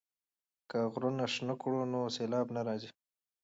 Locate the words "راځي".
2.67-2.89